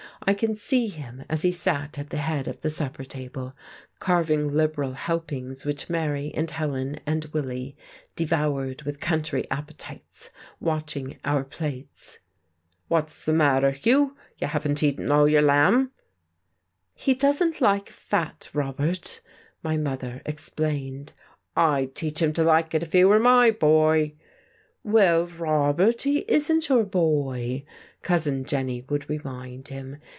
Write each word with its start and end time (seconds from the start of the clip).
I 0.23 0.35
can 0.35 0.53
see 0.55 0.85
him 0.87 1.23
as 1.31 1.41
he 1.41 1.51
sat 1.51 1.97
at 1.97 2.11
the 2.11 2.17
head 2.17 2.47
of 2.47 2.61
the 2.61 2.69
supper 2.69 3.03
table, 3.03 3.55
carving 3.97 4.53
liberal 4.53 4.91
helpings 4.93 5.65
which 5.65 5.89
Mary 5.89 6.31
and 6.35 6.49
Helen 6.49 6.99
and 7.07 7.25
Willie 7.33 7.75
devoured 8.15 8.83
with 8.83 8.99
country 8.99 9.49
appetites, 9.49 10.29
watching 10.59 11.17
our 11.25 11.43
plates. 11.43 12.19
"What's 12.87 13.25
the 13.25 13.33
matter, 13.33 13.71
Hugh? 13.71 14.15
You 14.37 14.45
haven't 14.45 14.83
eaten 14.83 15.11
all 15.11 15.27
your 15.27 15.41
lamb." 15.41 15.89
"He 16.93 17.15
doesn't 17.15 17.59
like 17.59 17.89
fat, 17.89 18.47
Robert," 18.53 19.21
my 19.63 19.75
mother 19.75 20.21
explained. 20.27 21.13
"I'd 21.57 21.95
teach 21.95 22.21
him 22.21 22.31
to 22.33 22.43
like 22.43 22.75
it 22.75 22.83
if 22.83 22.93
he 22.93 23.03
were 23.03 23.19
my 23.19 23.49
boy." 23.49 24.13
"Well, 24.83 25.25
Robert, 25.25 26.03
he 26.03 26.19
isn't 26.27 26.69
your 26.69 26.83
boy," 26.85 27.65
Cousin 28.03 28.45
Jenny 28.45 28.81
would 28.89 29.07
remind 29.09 29.67
him.... 29.69 29.97